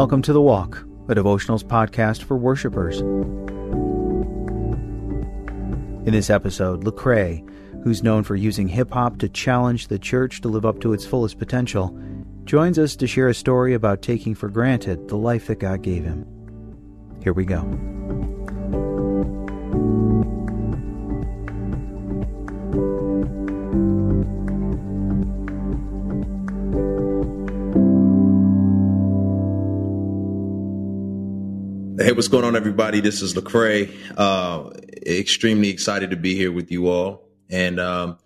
welcome 0.00 0.22
to 0.22 0.32
The 0.32 0.40
Walk, 0.40 0.78
a 1.10 1.14
devotionals 1.14 1.62
podcast 1.62 2.22
for 2.22 2.34
worshipers. 2.34 3.00
In 6.06 6.12
this 6.12 6.30
episode, 6.30 6.84
Lecrae, 6.84 7.46
who's 7.84 8.02
known 8.02 8.24
for 8.24 8.34
using 8.34 8.66
hip 8.66 8.92
hop 8.92 9.18
to 9.18 9.28
challenge 9.28 9.88
the 9.88 9.98
church 9.98 10.40
to 10.40 10.48
live 10.48 10.64
up 10.64 10.80
to 10.80 10.94
its 10.94 11.04
fullest 11.04 11.38
potential, 11.38 11.94
joins 12.44 12.78
us 12.78 12.96
to 12.96 13.06
share 13.06 13.28
a 13.28 13.34
story 13.34 13.74
about 13.74 14.00
taking 14.00 14.34
for 14.34 14.48
granted 14.48 15.06
the 15.06 15.18
life 15.18 15.48
that 15.48 15.58
God 15.58 15.82
gave 15.82 16.02
him. 16.02 16.24
Here 17.22 17.34
we 17.34 17.44
go. 17.44 17.60
What's 32.20 32.28
going 32.28 32.44
on, 32.44 32.54
everybody? 32.54 33.00
This 33.00 33.22
is 33.22 33.32
Lecrae. 33.32 33.96
Uh, 34.14 34.68
extremely 35.06 35.70
excited 35.70 36.10
to 36.10 36.18
be 36.18 36.34
here 36.34 36.52
with 36.52 36.70
you 36.70 36.86
all, 36.86 37.26
and 37.48 37.80
um, 37.80 38.18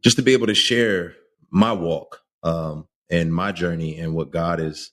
just 0.00 0.16
to 0.18 0.22
be 0.22 0.32
able 0.32 0.46
to 0.46 0.54
share 0.54 1.16
my 1.50 1.72
walk 1.72 2.20
um, 2.44 2.86
and 3.10 3.34
my 3.34 3.50
journey 3.50 3.98
and 3.98 4.14
what 4.14 4.30
God 4.30 4.60
has 4.60 4.92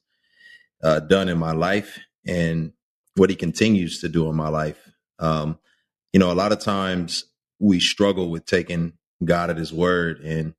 uh, 0.81 0.99
done 0.99 1.30
in 1.30 1.38
my 1.38 1.52
life 1.52 1.99
and 2.25 2.73
what 3.17 3.30
He 3.30 3.35
continues 3.35 4.02
to 4.02 4.09
do 4.09 4.27
in 4.27 4.35
my 4.35 4.50
life. 4.50 4.80
Um, 5.20 5.59
you 6.11 6.20
know, 6.20 6.31
a 6.31 6.34
lot 6.34 6.52
of 6.52 6.58
times 6.58 7.25
we 7.59 7.80
struggle 7.80 8.31
with 8.31 8.47
taking 8.47 8.94
God 9.23 9.52
at 9.52 9.58
His 9.58 9.72
word, 9.72 10.22
and 10.22 10.56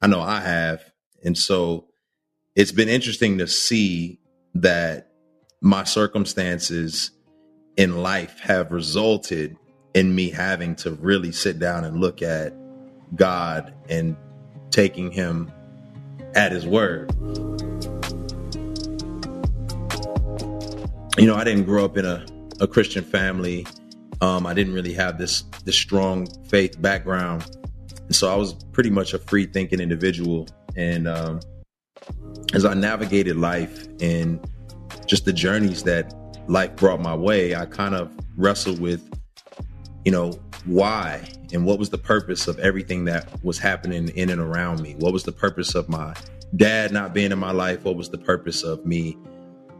I 0.00 0.06
know 0.06 0.22
I 0.22 0.40
have, 0.40 0.82
and 1.22 1.36
so 1.36 1.88
it's 2.56 2.72
been 2.72 2.88
interesting 2.88 3.36
to 3.36 3.46
see 3.46 4.18
that 4.54 5.10
my 5.60 5.84
circumstances 5.84 7.10
in 7.76 7.96
life 8.02 8.38
have 8.40 8.70
resulted 8.70 9.56
in 9.94 10.14
me 10.14 10.30
having 10.30 10.74
to 10.76 10.92
really 10.92 11.32
sit 11.32 11.58
down 11.58 11.84
and 11.84 12.00
look 12.00 12.22
at 12.22 12.54
God 13.14 13.74
and 13.88 14.16
taking 14.70 15.10
him 15.10 15.52
at 16.34 16.52
his 16.52 16.66
word. 16.66 17.12
You 21.16 21.26
know, 21.26 21.36
I 21.36 21.44
didn't 21.44 21.64
grow 21.64 21.84
up 21.84 21.96
in 21.96 22.04
a, 22.04 22.26
a 22.60 22.66
Christian 22.66 23.04
family. 23.04 23.66
Um, 24.20 24.46
I 24.46 24.54
didn't 24.54 24.74
really 24.74 24.94
have 24.94 25.18
this 25.18 25.44
this 25.64 25.76
strong 25.76 26.26
faith 26.48 26.80
background. 26.80 27.44
And 28.00 28.14
so 28.14 28.32
I 28.32 28.34
was 28.34 28.54
pretty 28.72 28.90
much 28.90 29.14
a 29.14 29.18
free 29.18 29.46
thinking 29.46 29.80
individual. 29.80 30.48
And 30.76 31.06
um, 31.06 31.40
as 32.52 32.64
I 32.64 32.74
navigated 32.74 33.36
life 33.36 33.86
and 34.00 34.40
just 35.06 35.24
the 35.24 35.32
journeys 35.32 35.84
that 35.84 36.12
life 36.48 36.76
brought 36.76 37.00
my 37.00 37.14
way, 37.14 37.54
I 37.54 37.66
kind 37.66 37.94
of 37.94 38.12
wrestled 38.36 38.80
with, 38.80 39.02
you 40.04 40.12
know, 40.12 40.38
why 40.66 41.22
and 41.52 41.66
what 41.66 41.78
was 41.78 41.90
the 41.90 41.98
purpose 41.98 42.48
of 42.48 42.58
everything 42.58 43.04
that 43.04 43.28
was 43.44 43.58
happening 43.58 44.08
in 44.10 44.30
and 44.30 44.40
around 44.40 44.80
me? 44.80 44.94
What 44.98 45.12
was 45.12 45.24
the 45.24 45.32
purpose 45.32 45.74
of 45.74 45.88
my 45.88 46.14
dad 46.56 46.92
not 46.92 47.14
being 47.14 47.32
in 47.32 47.38
my 47.38 47.52
life? 47.52 47.84
What 47.84 47.96
was 47.96 48.10
the 48.10 48.18
purpose 48.18 48.62
of 48.62 48.84
me 48.86 49.16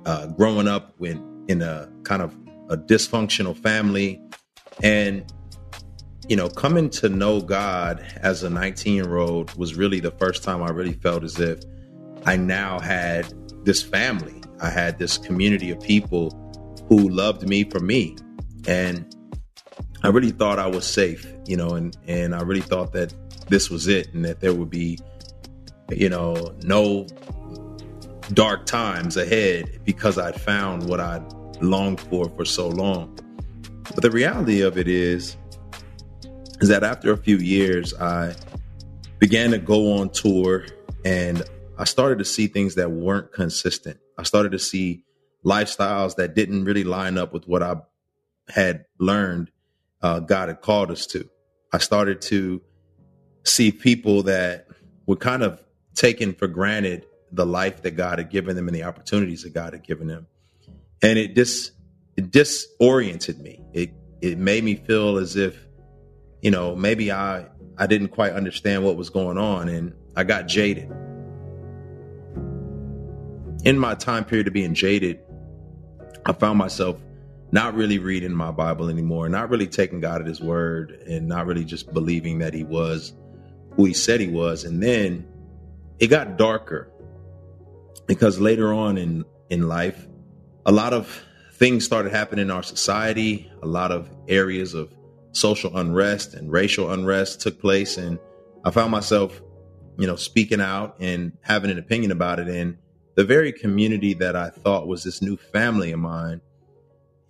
uh, 0.04 0.26
growing 0.28 0.68
up 0.68 0.94
in, 1.00 1.44
in 1.48 1.62
a 1.62 1.88
kind 2.02 2.22
of 2.22 2.34
a 2.68 2.76
dysfunctional 2.76 3.56
family? 3.56 4.20
And, 4.82 5.24
you 6.28 6.36
know, 6.36 6.48
coming 6.48 6.90
to 6.90 7.08
know 7.08 7.40
God 7.40 8.04
as 8.16 8.42
a 8.42 8.50
19 8.50 8.94
year 8.94 9.16
old 9.16 9.54
was 9.56 9.74
really 9.74 10.00
the 10.00 10.12
first 10.12 10.42
time 10.42 10.62
I 10.62 10.70
really 10.70 10.94
felt 10.94 11.24
as 11.24 11.38
if 11.40 11.60
I 12.26 12.36
now 12.36 12.78
had 12.78 13.32
this 13.64 13.82
family 13.82 14.44
I 14.60 14.70
had 14.70 14.98
this 14.98 15.18
community 15.18 15.70
of 15.70 15.80
people 15.80 16.30
who 16.88 17.08
loved 17.08 17.48
me 17.48 17.64
for 17.64 17.80
me. 17.80 18.16
And 18.66 19.14
I 20.02 20.08
really 20.08 20.30
thought 20.30 20.58
I 20.58 20.66
was 20.66 20.86
safe, 20.86 21.26
you 21.46 21.56
know, 21.56 21.70
and, 21.70 21.96
and 22.06 22.34
I 22.34 22.42
really 22.42 22.60
thought 22.60 22.92
that 22.92 23.14
this 23.48 23.70
was 23.70 23.88
it 23.88 24.12
and 24.14 24.24
that 24.24 24.40
there 24.40 24.54
would 24.54 24.70
be, 24.70 24.98
you 25.90 26.08
know, 26.08 26.54
no 26.62 27.06
dark 28.32 28.66
times 28.66 29.16
ahead 29.16 29.80
because 29.84 30.18
I'd 30.18 30.40
found 30.40 30.88
what 30.88 31.00
I'd 31.00 31.24
longed 31.62 32.00
for 32.00 32.28
for 32.30 32.44
so 32.44 32.68
long. 32.68 33.18
But 33.94 34.02
the 34.02 34.10
reality 34.10 34.62
of 34.62 34.78
it 34.78 34.88
is, 34.88 35.36
is 36.60 36.68
that 36.68 36.82
after 36.82 37.12
a 37.12 37.16
few 37.16 37.36
years, 37.36 37.94
I 37.94 38.34
began 39.18 39.50
to 39.50 39.58
go 39.58 39.98
on 39.98 40.10
tour 40.10 40.66
and 41.04 41.42
I 41.78 41.84
started 41.84 42.18
to 42.18 42.24
see 42.24 42.46
things 42.46 42.76
that 42.76 42.90
weren't 42.90 43.32
consistent. 43.32 43.98
I 44.18 44.22
started 44.22 44.52
to 44.52 44.58
see 44.58 45.04
lifestyles 45.44 46.16
that 46.16 46.34
didn't 46.34 46.64
really 46.64 46.84
line 46.84 47.18
up 47.18 47.32
with 47.32 47.46
what 47.46 47.62
I 47.62 47.76
had 48.48 48.86
learned 48.98 49.50
uh, 50.02 50.20
God 50.20 50.48
had 50.48 50.60
called 50.60 50.90
us 50.90 51.06
to. 51.08 51.28
I 51.72 51.78
started 51.78 52.20
to 52.22 52.60
see 53.44 53.72
people 53.72 54.24
that 54.24 54.68
were 55.06 55.16
kind 55.16 55.42
of 55.42 55.62
taking 55.94 56.34
for 56.34 56.46
granted 56.46 57.06
the 57.32 57.46
life 57.46 57.82
that 57.82 57.92
God 57.92 58.18
had 58.18 58.30
given 58.30 58.54
them 58.54 58.68
and 58.68 58.76
the 58.76 58.82
opportunities 58.84 59.42
that 59.42 59.54
God 59.54 59.72
had 59.72 59.82
given 59.82 60.06
them. 60.06 60.26
And 61.02 61.18
it 61.18 61.34
dis 61.34 61.72
it 62.16 62.30
disoriented 62.30 63.40
me. 63.40 63.60
It 63.72 63.92
it 64.20 64.38
made 64.38 64.62
me 64.62 64.76
feel 64.76 65.18
as 65.18 65.36
if, 65.36 65.58
you 66.42 66.50
know, 66.50 66.76
maybe 66.76 67.10
I 67.10 67.46
I 67.76 67.86
didn't 67.86 68.08
quite 68.08 68.32
understand 68.34 68.84
what 68.84 68.96
was 68.96 69.10
going 69.10 69.38
on 69.38 69.68
and 69.68 69.94
I 70.16 70.24
got 70.24 70.46
jaded 70.46 70.90
in 73.64 73.78
my 73.78 73.94
time 73.94 74.24
period 74.24 74.46
of 74.46 74.52
being 74.52 74.74
jaded, 74.74 75.18
I 76.26 76.32
found 76.32 76.58
myself 76.58 76.98
not 77.52 77.74
really 77.74 77.98
reading 77.98 78.32
my 78.32 78.50
Bible 78.50 78.88
anymore, 78.88 79.28
not 79.28 79.50
really 79.50 79.66
taking 79.66 80.00
God 80.00 80.20
at 80.20 80.26
His 80.26 80.40
word, 80.40 80.90
and 81.06 81.28
not 81.28 81.46
really 81.46 81.64
just 81.64 81.92
believing 81.92 82.38
that 82.38 82.54
He 82.54 82.64
was 82.64 83.12
who 83.72 83.84
He 83.84 83.94
said 83.94 84.20
He 84.20 84.28
was. 84.28 84.64
And 84.64 84.82
then 84.82 85.26
it 85.98 86.08
got 86.08 86.36
darker 86.36 86.90
because 88.06 88.40
later 88.40 88.72
on 88.72 88.98
in 88.98 89.24
in 89.50 89.68
life, 89.68 90.06
a 90.66 90.72
lot 90.72 90.92
of 90.92 91.22
things 91.54 91.84
started 91.84 92.10
happening 92.10 92.44
in 92.44 92.50
our 92.50 92.62
society. 92.62 93.50
A 93.62 93.66
lot 93.66 93.92
of 93.92 94.10
areas 94.26 94.74
of 94.74 94.92
social 95.32 95.76
unrest 95.76 96.34
and 96.34 96.50
racial 96.50 96.90
unrest 96.90 97.40
took 97.40 97.60
place, 97.60 97.98
and 97.98 98.18
I 98.64 98.70
found 98.70 98.90
myself, 98.90 99.40
you 99.98 100.06
know, 100.06 100.16
speaking 100.16 100.60
out 100.60 100.96
and 101.00 101.32
having 101.42 101.70
an 101.70 101.78
opinion 101.78 102.10
about 102.10 102.38
it. 102.40 102.48
And 102.48 102.78
the 103.14 103.24
very 103.24 103.52
community 103.52 104.14
that 104.14 104.36
I 104.36 104.50
thought 104.50 104.86
was 104.86 105.04
this 105.04 105.22
new 105.22 105.36
family 105.36 105.92
of 105.92 106.00
mine, 106.00 106.40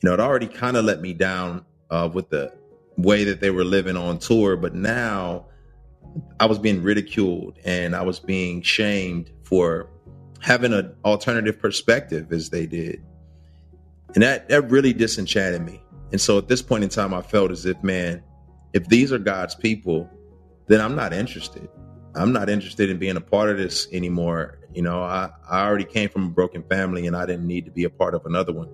you 0.03 0.09
know, 0.09 0.15
it 0.15 0.21
already 0.21 0.47
kind 0.47 0.77
of 0.77 0.85
let 0.85 1.01
me 1.01 1.13
down 1.13 1.65
uh, 1.91 2.09
with 2.13 2.31
the 2.31 2.53
way 2.97 3.25
that 3.25 3.41
they 3.41 3.51
were 3.51 3.65
living 3.65 3.97
on 3.97 4.19
tour. 4.19 4.57
But 4.57 4.75
now 4.75 5.47
I 6.41 6.47
was 6.47 6.59
being 6.59 6.83
ridiculed 6.83 7.59
and 7.65 7.95
I 7.95 8.03
was 8.03 8.21
being 8.21 8.63
shamed 8.63 9.31
for 9.45 9.91
having 10.41 10.73
an 10.73 10.95
alternative 11.05 11.59
perspective 11.59 12.33
as 12.33 12.51
they 12.51 12.67
did. 12.67 13.05
And 14.15 14.23
that, 14.23 14.49
that 14.49 14.71
really 14.71 14.93
disenchanted 14.93 15.63
me. 15.63 15.83
And 16.13 16.21
so 16.21 16.39
at 16.39 16.49
this 16.49 16.63
point 16.63 16.85
in 16.85 16.91
time, 16.91 17.13
I 17.13 17.23
felt 17.23 17.51
as 17.51 17.67
if, 17.67 17.83
man, 17.83 18.23
if 18.73 18.87
these 18.87 19.13
are 19.13 19.19
God's 19.19 19.55
people, 19.55 20.09
then 20.69 20.81
I'm 20.81 20.95
not 20.95 21.13
interested. 21.13 21.69
I'm 22.15 22.33
not 22.33 22.49
interested 22.49 22.91
in 22.91 22.99
being 22.99 23.17
a 23.17 23.21
part 23.21 23.51
of 23.51 23.57
this 23.57 23.89
anymore. 23.93 24.59
You 24.73 24.83
know, 24.83 25.03
I, 25.03 25.31
I 25.49 25.67
already 25.67 25.85
came 25.85 26.09
from 26.09 26.27
a 26.27 26.31
broken 26.31 26.63
family 26.63 27.07
and 27.07 27.17
I 27.17 27.27
didn't 27.27 27.47
need 27.47 27.65
to 27.65 27.71
be 27.71 27.85
a 27.85 27.91
part 27.91 28.15
of 28.15 28.25
another 28.27 28.53
one. 28.53 28.69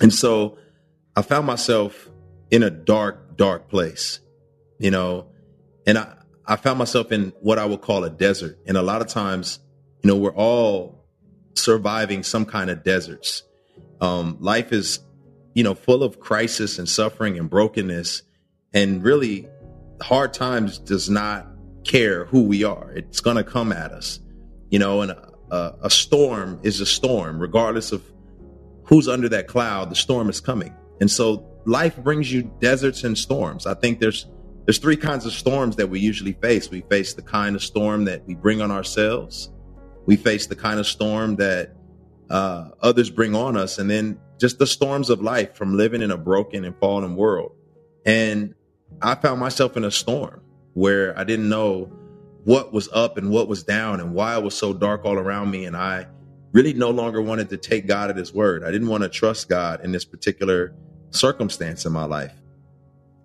And 0.00 0.12
so 0.12 0.58
I 1.16 1.22
found 1.22 1.46
myself 1.46 2.08
in 2.50 2.62
a 2.62 2.70
dark, 2.70 3.36
dark 3.36 3.68
place, 3.68 4.20
you 4.78 4.90
know, 4.90 5.26
and 5.86 5.98
I, 5.98 6.14
I 6.46 6.56
found 6.56 6.78
myself 6.78 7.12
in 7.12 7.32
what 7.40 7.58
I 7.58 7.66
would 7.66 7.80
call 7.80 8.04
a 8.04 8.10
desert. 8.10 8.58
And 8.66 8.76
a 8.76 8.82
lot 8.82 9.00
of 9.00 9.08
times, 9.08 9.58
you 10.02 10.08
know, 10.08 10.16
we're 10.16 10.34
all 10.34 11.04
surviving 11.54 12.22
some 12.22 12.44
kind 12.44 12.70
of 12.70 12.82
deserts. 12.82 13.42
Um, 14.00 14.38
life 14.40 14.72
is, 14.72 15.00
you 15.54 15.62
know, 15.62 15.74
full 15.74 16.02
of 16.02 16.20
crisis 16.20 16.78
and 16.78 16.88
suffering 16.88 17.38
and 17.38 17.48
brokenness. 17.48 18.22
And 18.72 19.04
really, 19.04 19.48
hard 20.00 20.32
times 20.34 20.78
does 20.78 21.08
not 21.08 21.46
care 21.92 22.24
who 22.24 22.42
we 22.44 22.64
are. 22.64 22.90
It's 22.92 23.20
going 23.20 23.36
to 23.36 23.44
come 23.44 23.70
at 23.70 23.92
us, 23.92 24.18
you 24.70 24.78
know, 24.78 25.02
and 25.02 25.10
a, 25.10 25.74
a, 25.82 25.90
storm 25.90 26.58
is 26.62 26.80
a 26.80 26.86
storm, 26.86 27.38
regardless 27.38 27.92
of 27.92 28.02
who's 28.84 29.08
under 29.08 29.28
that 29.28 29.46
cloud, 29.46 29.90
the 29.90 29.94
storm 29.94 30.30
is 30.30 30.40
coming. 30.40 30.74
And 31.02 31.10
so 31.10 31.46
life 31.66 31.94
brings 31.98 32.32
you 32.32 32.50
deserts 32.60 33.04
and 33.04 33.16
storms. 33.16 33.66
I 33.66 33.74
think 33.74 34.00
there's, 34.00 34.26
there's 34.64 34.78
three 34.78 34.96
kinds 34.96 35.26
of 35.26 35.32
storms 35.32 35.76
that 35.76 35.90
we 35.90 36.00
usually 36.00 36.32
face. 36.32 36.70
We 36.70 36.80
face 36.80 37.12
the 37.12 37.20
kind 37.20 37.54
of 37.54 37.62
storm 37.62 38.06
that 38.06 38.26
we 38.26 38.36
bring 38.36 38.62
on 38.62 38.70
ourselves. 38.70 39.50
We 40.06 40.16
face 40.16 40.46
the 40.46 40.56
kind 40.56 40.80
of 40.80 40.86
storm 40.86 41.36
that 41.36 41.76
uh, 42.30 42.70
others 42.80 43.10
bring 43.10 43.34
on 43.34 43.54
us. 43.54 43.78
And 43.78 43.90
then 43.90 44.18
just 44.38 44.58
the 44.58 44.66
storms 44.66 45.10
of 45.10 45.20
life 45.20 45.56
from 45.56 45.76
living 45.76 46.00
in 46.00 46.10
a 46.10 46.16
broken 46.16 46.64
and 46.64 46.74
fallen 46.78 47.16
world. 47.16 47.52
And 48.06 48.54
I 49.02 49.14
found 49.14 49.40
myself 49.40 49.76
in 49.76 49.84
a 49.84 49.90
storm 49.90 50.40
where 50.74 51.18
I 51.18 51.24
didn't 51.24 51.48
know 51.48 51.92
what 52.44 52.72
was 52.72 52.88
up 52.92 53.18
and 53.18 53.30
what 53.30 53.48
was 53.48 53.62
down 53.62 54.00
and 54.00 54.14
why 54.14 54.36
it 54.36 54.42
was 54.42 54.56
so 54.56 54.72
dark 54.72 55.04
all 55.04 55.18
around 55.18 55.50
me. 55.50 55.64
And 55.64 55.76
I 55.76 56.06
really 56.52 56.74
no 56.74 56.90
longer 56.90 57.22
wanted 57.22 57.48
to 57.50 57.56
take 57.56 57.86
God 57.86 58.10
at 58.10 58.16
his 58.16 58.32
word. 58.32 58.64
I 58.64 58.70
didn't 58.70 58.88
want 58.88 59.02
to 59.02 59.08
trust 59.08 59.48
God 59.48 59.84
in 59.84 59.92
this 59.92 60.04
particular 60.04 60.74
circumstance 61.10 61.86
in 61.86 61.92
my 61.92 62.04
life. 62.04 62.32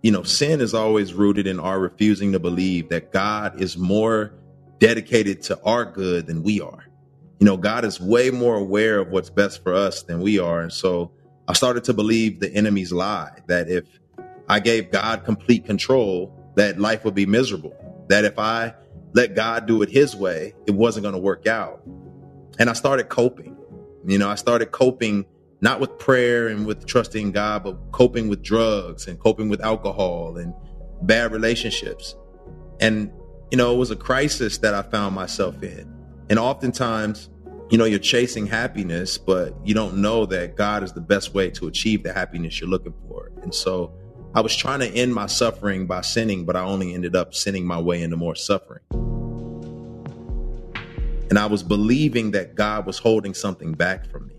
You 0.01 0.11
know, 0.11 0.23
sin 0.23 0.61
is 0.61 0.73
always 0.73 1.13
rooted 1.13 1.47
in 1.47 1.59
our 1.59 1.79
refusing 1.79 2.31
to 2.33 2.39
believe 2.39 2.89
that 2.89 3.11
God 3.11 3.59
is 3.59 3.77
more 3.77 4.33
dedicated 4.79 5.41
to 5.44 5.59
our 5.63 5.85
good 5.85 6.27
than 6.27 6.44
we 6.44 6.61
are. 6.61 6.85
You 7.39 7.45
know, 7.45 7.57
God 7.57 7.83
is 7.85 7.99
way 7.99 8.29
more 8.29 8.55
aware 8.55 8.99
of 8.99 9.09
what's 9.09 9.29
best 9.29 9.63
for 9.63 9.73
us 9.73 10.03
than 10.03 10.21
we 10.21 10.39
are. 10.39 10.61
And 10.61 10.71
so 10.71 11.11
I 11.47 11.53
started 11.53 11.83
to 11.85 11.94
believe 11.94 12.39
the 12.39 12.53
enemy's 12.53 12.91
lie 12.91 13.31
that 13.47 13.69
if 13.69 13.85
I 14.47 14.59
gave 14.59 14.91
God 14.91 15.23
complete 15.25 15.65
control, 15.65 16.36
that 16.57 16.80
life 16.80 17.06
would 17.06 17.15
be 17.15 17.25
miserable. 17.25 17.74
That 18.09 18.25
if 18.25 18.38
I 18.38 18.74
let 19.13 19.36
God 19.36 19.68
do 19.68 19.81
it 19.83 19.89
his 19.89 20.15
way, 20.15 20.54
it 20.65 20.71
wasn't 20.71 21.04
going 21.04 21.13
to 21.13 21.21
work 21.21 21.48
out. 21.48 21.81
And 22.59 22.69
I 22.69 22.74
started 22.74 23.09
coping. 23.09 23.56
You 24.06 24.18
know, 24.18 24.27
I 24.27 24.36
started 24.36 24.71
coping 24.71 25.25
not 25.62 25.80
with 25.80 25.98
prayer 26.00 26.48
and 26.48 26.65
with 26.65 26.86
trusting 26.86 27.31
God, 27.31 27.63
but 27.63 27.92
coping 27.92 28.27
with 28.27 28.42
drugs 28.44 29.07
and 29.07 29.19
coping 29.19 29.50
with 29.50 29.62
alcohol 29.62 30.38
and 30.38 30.54
bad 31.04 31.31
relationships. 31.31 32.15
And, 32.80 33.12
you 33.51 33.57
know, 33.57 33.74
it 33.74 33.77
was 33.77 33.92
a 33.92 33.95
crisis 33.95 34.57
that 34.59 34.74
I 34.74 34.81
found 34.81 35.13
myself 35.15 35.62
in. 35.62 35.94
And 36.30 36.39
oftentimes, 36.39 37.30
you 37.69 37.77
know, 37.77 37.86
you're 37.86 38.00
chasing 38.00 38.48
happiness, 38.48 39.18
but 39.18 39.56
you 39.63 39.74
don't 39.74 39.98
know 39.98 40.25
that 40.27 40.56
God 40.56 40.83
is 40.83 40.94
the 40.94 41.01
best 41.01 41.33
way 41.33 41.50
to 41.51 41.68
achieve 41.68 42.04
the 42.04 42.13
happiness 42.13 42.59
you're 42.59 42.69
looking 42.69 42.94
for. 43.07 43.31
And 43.42 43.54
so 43.54 43.94
I 44.37 44.41
was 44.41 44.55
trying 44.55 44.81
to 44.81 44.87
end 44.87 45.15
my 45.15 45.25
suffering 45.25 45.87
by 45.87 46.01
sinning, 46.01 46.45
but 46.45 46.55
I 46.55 46.61
only 46.61 46.93
ended 46.93 47.15
up 47.15 47.33
sinning 47.33 47.65
my 47.65 47.81
way 47.81 48.03
into 48.03 48.17
more 48.17 48.35
suffering. 48.35 48.83
And 51.31 51.39
I 51.39 51.47
was 51.47 51.63
believing 51.63 52.29
that 52.31 52.53
God 52.53 52.85
was 52.85 52.99
holding 52.99 53.33
something 53.33 53.73
back 53.73 54.05
from 54.05 54.27
me. 54.27 54.35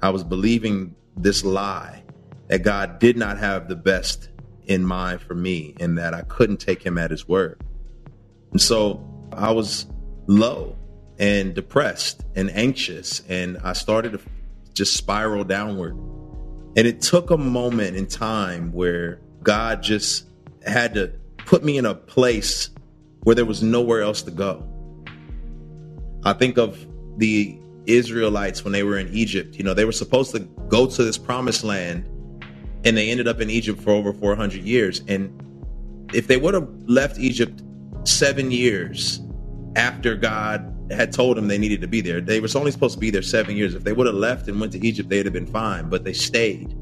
I 0.00 0.08
was 0.08 0.24
believing 0.24 0.96
this 1.14 1.44
lie 1.44 2.04
that 2.46 2.62
God 2.62 3.00
did 3.00 3.18
not 3.18 3.36
have 3.36 3.68
the 3.68 3.76
best 3.76 4.30
in 4.64 4.82
mind 4.82 5.20
for 5.20 5.34
me 5.34 5.74
and 5.78 5.98
that 5.98 6.14
I 6.14 6.22
couldn't 6.22 6.56
take 6.56 6.82
him 6.82 6.96
at 6.96 7.10
his 7.10 7.28
word. 7.28 7.60
And 8.52 8.62
so 8.62 9.06
I 9.30 9.50
was 9.50 9.84
low 10.26 10.74
and 11.18 11.52
depressed 11.54 12.24
and 12.34 12.50
anxious 12.52 13.20
and 13.28 13.58
I 13.58 13.74
started 13.74 14.12
to 14.12 14.20
just 14.72 14.96
spiral 14.96 15.44
downward. 15.44 15.98
And 16.76 16.86
it 16.86 17.00
took 17.00 17.30
a 17.30 17.36
moment 17.36 17.96
in 17.96 18.06
time 18.06 18.72
where 18.72 19.20
God 19.42 19.82
just 19.82 20.28
had 20.66 20.94
to 20.94 21.12
put 21.38 21.64
me 21.64 21.78
in 21.78 21.86
a 21.86 21.94
place 21.94 22.70
where 23.22 23.34
there 23.34 23.46
was 23.46 23.62
nowhere 23.62 24.02
else 24.02 24.22
to 24.22 24.30
go. 24.30 24.66
I 26.24 26.32
think 26.34 26.58
of 26.58 26.86
the 27.18 27.58
Israelites 27.86 28.64
when 28.64 28.72
they 28.72 28.82
were 28.82 28.98
in 28.98 29.08
Egypt. 29.14 29.56
You 29.56 29.64
know, 29.64 29.74
they 29.74 29.84
were 29.84 29.92
supposed 29.92 30.32
to 30.32 30.40
go 30.68 30.86
to 30.86 31.04
this 31.04 31.18
promised 31.18 31.64
land 31.64 32.08
and 32.84 32.96
they 32.96 33.10
ended 33.10 33.26
up 33.26 33.40
in 33.40 33.50
Egypt 33.50 33.80
for 33.80 33.90
over 33.90 34.12
400 34.12 34.62
years. 34.62 35.02
And 35.08 36.08
if 36.12 36.26
they 36.26 36.36
would 36.36 36.54
have 36.54 36.68
left 36.86 37.18
Egypt 37.18 37.62
seven 38.04 38.50
years 38.50 39.20
after 39.74 40.14
God 40.14 40.74
had 40.90 41.12
told 41.12 41.36
them 41.36 41.48
they 41.48 41.58
needed 41.58 41.80
to 41.82 41.88
be 41.88 42.00
there, 42.00 42.20
they 42.20 42.40
were 42.40 42.48
only 42.54 42.70
supposed 42.70 42.94
to 42.94 43.00
be 43.00 43.10
there 43.10 43.22
seven 43.22 43.56
years. 43.56 43.74
If 43.74 43.84
they 43.84 43.92
would 43.92 44.06
have 44.06 44.16
left 44.16 44.48
and 44.48 44.60
went 44.60 44.72
to 44.72 44.86
Egypt, 44.86 45.08
they'd 45.08 45.26
have 45.26 45.32
been 45.32 45.46
fine. 45.46 45.88
But 45.88 46.04
they 46.04 46.12
stayed 46.12 46.72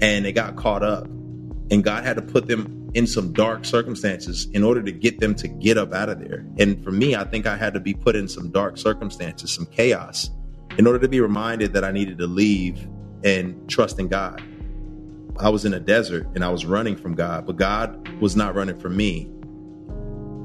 and 0.00 0.24
they 0.24 0.32
got 0.32 0.56
caught 0.56 0.82
up. 0.82 1.04
And 1.70 1.82
God 1.82 2.04
had 2.04 2.16
to 2.16 2.22
put 2.22 2.46
them 2.46 2.90
in 2.94 3.06
some 3.06 3.32
dark 3.32 3.64
circumstances 3.64 4.46
in 4.52 4.62
order 4.62 4.82
to 4.82 4.92
get 4.92 5.20
them 5.20 5.34
to 5.34 5.48
get 5.48 5.76
up 5.76 5.92
out 5.92 6.08
of 6.08 6.20
there. 6.20 6.46
And 6.58 6.82
for 6.84 6.92
me, 6.92 7.16
I 7.16 7.24
think 7.24 7.46
I 7.46 7.56
had 7.56 7.74
to 7.74 7.80
be 7.80 7.92
put 7.92 8.14
in 8.14 8.28
some 8.28 8.50
dark 8.50 8.76
circumstances, 8.76 9.52
some 9.52 9.66
chaos, 9.66 10.30
in 10.78 10.86
order 10.86 10.98
to 11.00 11.08
be 11.08 11.20
reminded 11.20 11.72
that 11.72 11.84
I 11.84 11.90
needed 11.90 12.18
to 12.18 12.26
leave 12.26 12.88
and 13.24 13.68
trust 13.68 13.98
in 13.98 14.08
God. 14.08 14.42
I 15.40 15.48
was 15.48 15.64
in 15.64 15.74
a 15.74 15.80
desert 15.80 16.28
and 16.34 16.44
I 16.44 16.50
was 16.50 16.64
running 16.64 16.96
from 16.96 17.14
God, 17.14 17.46
but 17.46 17.56
God 17.56 18.08
was 18.20 18.36
not 18.36 18.54
running 18.54 18.78
from 18.78 18.96
me. 18.96 19.28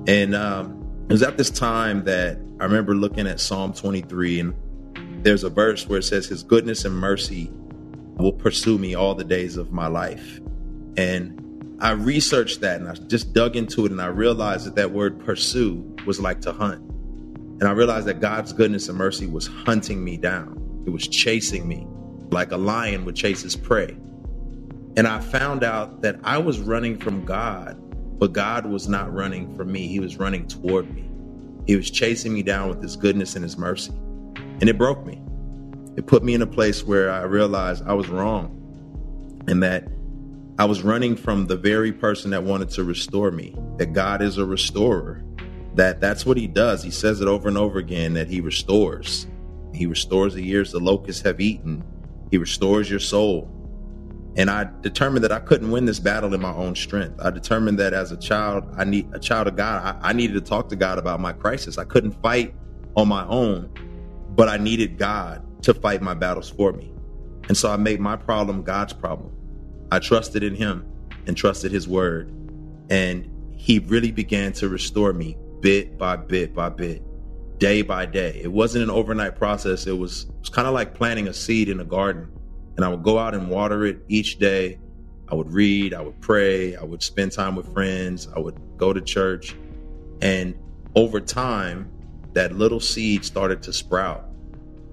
And 0.08 0.34
um, 0.34 1.06
it 1.08 1.12
was 1.12 1.22
at 1.22 1.38
this 1.38 1.52
time 1.52 2.06
that 2.06 2.40
I 2.60 2.66
remember 2.66 2.96
looking 2.96 3.28
at 3.28 3.40
Psalm 3.40 3.74
23, 3.74 4.40
and 4.42 5.24
there's 5.24 5.44
a 5.44 5.50
verse 5.50 5.88
where 5.88 6.00
it 6.00 6.04
says, 6.04 6.28
His 6.28 6.44
goodness 6.44 6.86
and 6.86 6.96
mercy 6.96 7.50
will 8.18 8.34
pursue 8.34 8.78
me 8.78 8.96
all 8.96 9.16
the 9.16 9.24
days 9.24 9.58
of 9.58 9.72
my 9.72 9.88
life. 9.88 10.40
And 10.98 11.78
I 11.82 11.92
researched 11.92 12.60
that 12.62 12.82
and 12.82 12.90
I 12.90 12.94
just 12.94 13.32
dug 13.32 13.56
into 13.56 13.86
it 13.86 13.92
and 13.92 14.02
I 14.02 14.08
realized 14.08 14.66
that 14.68 14.76
that 14.76 14.92
word 14.92 15.24
pursue 15.24 15.96
was 16.06 16.20
like 16.20 16.42
to 16.42 16.52
hunt. 16.52 16.82
And 16.82 17.64
I 17.64 17.72
realized 17.72 18.08
that 18.08 18.20
God's 18.20 18.52
goodness 18.52 18.90
and 18.90 18.98
mercy 18.98 19.28
was 19.28 19.48
hunting 19.48 20.04
me 20.04 20.18
down. 20.18 20.84
It 20.86 20.90
was 20.90 21.08
chasing 21.08 21.68
me 21.68 21.88
like 22.32 22.52
a 22.52 22.58
lion 22.58 23.06
would 23.06 23.16
chase 23.16 23.42
his 23.42 23.56
prey. 23.56 23.98
And 24.98 25.08
I 25.08 25.20
found 25.22 25.64
out 25.64 26.02
that 26.02 26.20
I 26.24 26.38
was 26.38 26.60
running 26.60 26.98
from 26.98 27.24
God, 27.24 27.78
but 28.20 28.34
God 28.34 28.66
was 28.66 28.90
not 28.90 29.14
running 29.14 29.56
from 29.56 29.72
me. 29.72 29.88
He 29.88 30.00
was 30.00 30.18
running 30.18 30.48
toward 30.48 30.94
me. 30.94 31.09
He 31.70 31.76
was 31.76 31.92
chasing 31.92 32.34
me 32.34 32.42
down 32.42 32.68
with 32.68 32.82
his 32.82 32.96
goodness 32.96 33.36
and 33.36 33.44
his 33.44 33.56
mercy. 33.56 33.92
And 34.60 34.68
it 34.68 34.76
broke 34.76 35.06
me. 35.06 35.22
It 35.98 36.08
put 36.08 36.24
me 36.24 36.34
in 36.34 36.42
a 36.42 36.48
place 36.48 36.84
where 36.84 37.12
I 37.12 37.22
realized 37.22 37.84
I 37.86 37.94
was 37.94 38.08
wrong 38.08 39.44
and 39.48 39.62
that 39.62 39.88
I 40.58 40.66
was 40.66 40.82
running 40.82 41.16
from 41.16 41.46
the 41.46 41.56
very 41.56 41.94
person 41.94 42.32
that 42.32 42.44
wanted 42.44 42.70
to 42.72 42.84
restore 42.84 43.30
me, 43.30 43.56
that 43.78 43.94
God 43.94 44.24
is 44.24 44.40
a 44.40 44.46
restorer, 44.48 45.22
that 45.76 46.02
that's 46.02 46.26
what 46.26 46.38
he 46.38 46.48
does. 46.48 46.82
He 46.82 46.90
says 46.90 47.22
it 47.22 47.28
over 47.28 47.48
and 47.48 47.56
over 47.56 47.78
again 47.78 48.16
that 48.16 48.30
he 48.30 48.42
restores. 48.42 49.28
He 49.72 49.86
restores 49.86 50.34
the 50.34 50.44
years 50.44 50.72
the 50.72 50.80
locusts 50.80 51.22
have 51.22 51.40
eaten. 51.40 51.84
He 52.32 52.40
restores 52.40 52.90
your 52.90 53.00
soul. 53.00 53.48
And 54.36 54.50
I 54.50 54.70
determined 54.82 55.24
that 55.24 55.32
I 55.32 55.40
couldn't 55.40 55.72
win 55.72 55.86
this 55.86 56.00
battle 56.00 56.34
in 56.34 56.42
my 56.42 56.54
own 56.54 56.76
strength. 56.76 57.20
I 57.20 57.30
determined 57.32 57.80
that 57.80 57.94
as 57.94 58.12
a 58.12 58.18
child, 58.18 58.64
I 58.78 58.84
need 58.84 59.10
a 59.14 59.20
child 59.20 59.48
of 59.48 59.56
God, 59.56 59.84
I, 59.84 60.10
I 60.10 60.14
needed 60.14 60.34
to 60.34 60.42
talk 60.42 60.70
to 60.70 60.76
God 60.76 60.98
about 60.98 61.20
my 61.20 61.34
crisis. 61.34 61.78
I 61.78 61.84
couldn't 61.84 62.12
fight 62.22 62.54
on 62.96 63.08
my 63.08 63.26
own, 63.26 63.70
but 64.36 64.48
I 64.48 64.58
needed 64.58 64.98
God 64.98 65.46
to 65.64 65.74
fight 65.74 66.02
my 66.02 66.14
battles 66.14 66.50
for 66.50 66.72
me. 66.72 66.94
And 67.48 67.58
so 67.58 67.72
I 67.72 67.78
made 67.78 68.00
my 68.00 68.16
problem 68.16 68.62
God's 68.62 68.94
problem. 68.94 69.32
I 69.92 70.00
trusted 70.00 70.44
in 70.44 70.56
him 70.56 70.86
and 71.26 71.36
trusted 71.36 71.72
his 71.72 71.88
word. 71.88 72.32
And 72.90 73.30
he 73.56 73.80
really 73.80 74.12
began 74.12 74.54
to 74.54 74.70
restore 74.70 75.14
me 75.14 75.38
bit 75.60 75.98
by 75.98 76.16
bit 76.16 76.54
by 76.54 76.70
bit, 76.70 77.02
day 77.58 77.82
by 77.82 78.06
day. 78.06 78.40
It 78.42 78.52
wasn't 78.52 78.84
an 78.84 78.90
overnight 78.90 79.36
process. 79.36 79.88
It 79.88 79.98
was, 79.98 80.24
it 80.24 80.40
was 80.40 80.50
kind 80.50 80.68
of 80.68 80.74
like 80.74 80.94
planting 80.94 81.28
a 81.28 81.34
seed 81.34 81.70
in 81.70 81.80
a 81.80 81.86
garden. 81.86 82.32
And 82.80 82.86
I 82.86 82.88
would 82.88 83.04
go 83.04 83.20
out 83.20 83.36
and 83.36 83.50
water 83.50 83.86
it 83.86 84.06
each 84.08 84.40
day. 84.40 84.80
I 85.28 85.36
would 85.36 85.52
read, 85.52 85.94
I 85.94 86.00
would 86.00 86.22
pray, 86.22 86.78
I 86.78 86.84
would 86.86 87.04
spend 87.04 87.34
time 87.34 87.58
with 87.58 87.74
friends, 87.74 88.30
I 88.34 88.40
would 88.40 88.58
go 88.78 88.94
to 88.94 89.02
church. 89.02 89.54
And 90.22 90.56
over 90.96 91.20
time, 91.20 91.92
that 92.32 92.54
little 92.54 92.80
seed 92.80 93.26
started 93.26 93.64
to 93.64 93.74
sprout 93.74 94.30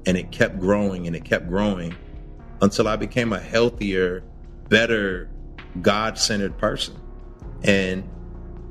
and 0.05 0.17
it 0.17 0.33
kept 0.33 0.59
growing 0.59 1.07
and 1.07 1.15
it 1.15 1.25
kept 1.25 1.49
growing 1.49 1.95
until 2.61 2.89
I 2.89 2.97
became 2.97 3.33
a 3.33 3.39
healthier 3.39 4.25
better 4.69 5.31
God 5.81 6.19
centered 6.19 6.59
person. 6.59 7.01
And 7.63 8.03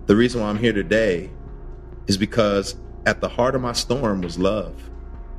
the 0.08 0.18
reason 0.18 0.42
why 0.42 0.50
I'm 0.50 0.60
here 0.60 0.74
today 0.74 1.30
is 2.08 2.18
because 2.18 2.76
at 3.06 3.22
the 3.22 3.30
heart 3.30 3.56
of 3.56 3.62
my 3.62 3.72
storm 3.72 4.20
was 4.20 4.38
love. 4.38 4.90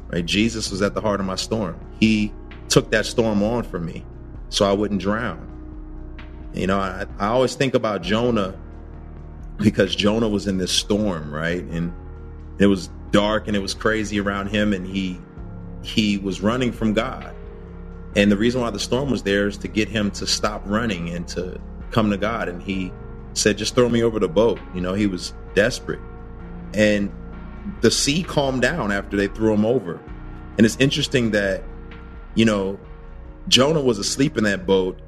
Right? 0.07 0.25
Jesus 0.25 0.71
was 0.71 0.81
at 0.81 0.95
the 0.95 1.03
heart 1.03 1.21
of 1.21 1.27
my 1.27 1.37
storm. 1.37 1.79
He 2.01 2.33
took 2.77 2.91
that 2.91 3.07
storm 3.07 3.43
on 3.43 3.63
for 3.63 3.79
me 3.79 4.05
so 4.51 4.69
I 4.69 4.75
wouldn't 4.75 5.01
drown. 5.01 5.41
You 6.53 6.67
know, 6.67 6.79
I, 6.79 7.07
I 7.19 7.29
always 7.29 7.55
think 7.55 7.73
about 7.73 8.03
Jonah 8.03 8.55
because 9.57 9.97
Jonah 9.97 10.29
was 10.29 10.47
in 10.47 10.59
this 10.59 10.73
storm, 10.73 11.35
right? 11.35 11.65
And 11.65 11.91
it 12.59 12.67
was 12.67 12.91
dark 13.13 13.49
and 13.49 13.57
it 13.57 13.61
was 13.61 13.73
crazy 13.73 14.21
around 14.21 14.49
him 14.49 14.75
and 14.75 14.87
he 14.87 15.19
he 15.81 16.19
was 16.19 16.43
running 16.43 16.71
from 16.71 16.93
God. 16.93 17.35
And 18.15 18.31
the 18.31 18.37
reason 18.37 18.61
why 18.61 18.69
the 18.69 18.79
storm 18.79 19.11
was 19.11 19.23
there 19.23 19.47
is 19.47 19.57
to 19.59 19.69
get 19.69 19.89
him 19.89 20.11
to 20.11 20.27
stop 20.27 20.61
running 20.67 21.09
and 21.09 21.27
to 21.29 21.59
come 21.93 22.11
to 22.11 22.19
God. 22.19 22.47
And 22.47 22.63
he 22.63 22.93
said, 23.33 23.57
just 23.57 23.75
throw 23.75 23.89
me 23.89 24.03
over 24.03 24.21
the 24.21 24.29
boat. 24.29 24.61
You 24.75 24.83
know, 24.83 24.93
he 24.93 25.07
was 25.07 25.33
desperate. 25.55 26.01
And 26.75 27.11
the 27.81 27.91
sea 27.91 28.23
calmed 28.23 28.61
down 28.61 28.93
after 28.93 29.17
they 29.17 29.29
threw 29.29 29.55
him 29.55 29.65
over. 29.65 29.99
And 30.59 30.67
it's 30.67 30.77
interesting 30.77 31.31
that, 31.31 31.63
you 32.37 32.45
know, 32.45 32.79
Jonah 33.49 33.81
was 33.81 33.99
asleep 33.99 34.39
in 34.39 34.45
that 34.45 34.67
boat 34.67 35.01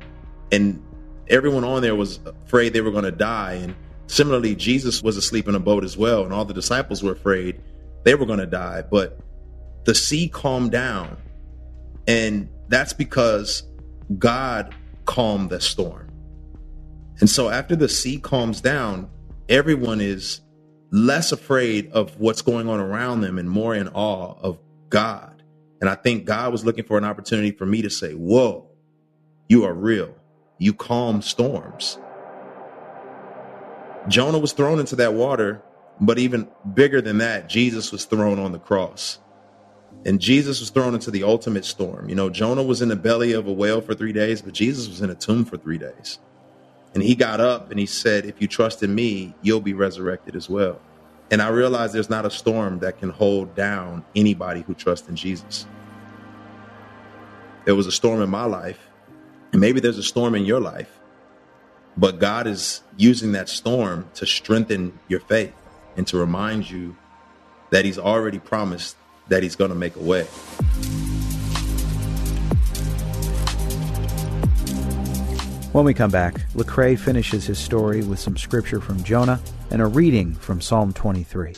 and 0.51 0.83
everyone 1.29 1.63
on 1.63 1.83
there 1.83 1.95
was 1.95 2.19
afraid 2.25 2.73
they 2.73 2.81
were 2.81 2.91
going 2.91 3.05
to 3.05 3.13
die. 3.13 3.53
And 3.55 3.77
similarly, 4.09 4.57
Jesus 4.57 5.03
was 5.03 5.17
asleep 5.17 5.47
in 5.47 5.55
a 5.55 5.61
boat 5.61 5.85
as 5.85 5.97
well. 5.97 6.25
And 6.25 6.33
all 6.33 6.45
the 6.45 6.55
disciples 6.55 7.03
were 7.03 7.13
afraid 7.13 7.61
they 8.05 8.17
were 8.17 8.27
going 8.27 8.39
to 8.41 8.47
die. 8.47 8.83
But 8.83 9.21
the 9.85 9.95
sea 9.95 10.29
calmed 10.29 10.73
down 10.73 11.17
and 12.09 12.49
that's 12.69 12.95
because 12.95 13.63
God 14.19 14.75
calmed 15.05 15.51
the 15.51 15.61
storm. 15.61 16.11
And 17.21 17.29
so 17.29 17.51
after 17.51 17.77
the 17.77 17.89
sea 17.89 18.19
calms 18.19 18.61
down, 18.61 19.11
everyone 19.49 20.01
is 20.01 20.41
less 20.91 21.33
afraid 21.33 21.91
of 21.93 22.19
what's 22.19 22.41
going 22.41 22.69
on 22.69 22.81
around 22.81 23.21
them 23.21 23.39
and 23.39 23.49
more 23.49 23.75
in 23.75 23.89
awe 23.89 24.35
of 24.41 24.59
God. 24.89 25.28
And 25.81 25.89
I 25.89 25.95
think 25.95 26.25
God 26.25 26.53
was 26.53 26.65
looking 26.65 26.85
for 26.85 26.99
an 26.99 27.05
opportunity 27.05 27.53
for 27.53 27.67
me 27.67 27.83
to 27.83 27.91
say, 27.91 28.13
Whoa, 28.13 28.69
you 29.49 29.65
are 29.65 29.75
real. 29.75 30.15
You 30.59 30.75
calm 30.75 31.23
storms. 31.23 31.99
Jonah 34.09 34.39
was 34.39 34.53
thrown 34.53 34.81
into 34.81 34.97
that 34.97 35.15
water, 35.15 35.63
but 36.01 36.19
even 36.19 36.49
bigger 36.75 37.01
than 37.01 37.19
that, 37.19 37.49
Jesus 37.49 37.93
was 37.93 38.05
thrown 38.07 38.39
on 38.39 38.53
the 38.53 38.59
cross. 38.59 39.19
And 40.05 40.21
Jesus 40.21 40.61
was 40.61 40.71
thrown 40.71 40.95
into 40.95 41.11
the 41.11 41.25
ultimate 41.25 41.65
storm. 41.65 42.09
You 42.09 42.15
know, 42.15 42.31
Jonah 42.31 42.63
was 42.63 42.83
in 42.83 42.89
the 42.89 42.97
belly 42.97 43.33
of 43.33 43.47
a 43.47 43.53
whale 43.53 43.81
for 43.81 43.95
three 43.95 44.13
days, 44.13 44.41
but 44.41 44.55
Jesus 44.55 44.89
was 44.89 45.03
in 45.03 45.11
a 45.11 45.15
tomb 45.15 45.45
for 45.45 45.57
three 45.57 45.79
days. 45.79 46.19
And 46.95 47.03
he 47.03 47.15
got 47.15 47.41
up 47.41 47.71
and 47.71 47.79
he 47.79 47.87
said, 47.87 48.25
If 48.25 48.41
you 48.41 48.49
trust 48.49 48.83
in 48.83 48.95
me, 48.95 49.35
you'll 49.43 49.61
be 49.61 49.75
resurrected 49.75 50.35
as 50.37 50.49
well. 50.49 50.81
And 51.31 51.43
I 51.43 51.49
realized 51.49 51.93
there's 51.93 52.09
not 52.09 52.25
a 52.25 52.31
storm 52.31 52.79
that 52.79 52.99
can 52.99 53.11
hold 53.11 53.55
down 53.55 54.05
anybody 54.17 54.63
who 54.63 54.75
trusts 54.75 55.09
in 55.09 55.17
Jesus. 55.17 55.67
There 57.65 57.75
was 57.75 57.87
a 57.87 57.93
storm 57.93 58.23
in 58.23 58.31
my 58.31 58.45
life, 58.45 58.79
and 59.53 59.61
maybe 59.61 59.81
there's 59.81 59.99
a 59.99 60.03
storm 60.03 60.35
in 60.35 60.47
your 60.47 60.61
life, 60.61 60.91
but 61.99 62.19
God 62.19 62.47
is 62.47 62.83
using 62.97 63.33
that 63.33 63.49
storm 63.49 64.09
to 64.15 64.25
strengthen 64.25 64.99
your 65.09 65.21
faith 65.21 65.53
and 65.97 66.07
to 66.07 66.17
remind 66.17 66.71
you 66.71 66.97
that 67.71 67.85
He's 67.85 67.99
already 67.99 68.39
promised 68.39 68.97
that 69.29 69.43
He's 69.43 69.57
going 69.57 69.71
to 69.71 69.77
make 69.77 69.97
a 69.97 70.01
way. 70.01 70.27
When 75.79 75.85
we 75.85 75.95
come 75.95 76.11
back, 76.11 76.35
Lecrae 76.55 76.99
finishes 76.99 77.47
his 77.47 77.57
story 77.57 78.03
with 78.03 78.19
some 78.19 78.37
scripture 78.37 78.81
from 78.81 79.01
Jonah 79.05 79.41
and 79.71 79.81
a 79.81 79.87
reading 79.87 80.35
from 80.35 80.61
Psalm 80.61 80.93
23. 80.93 81.53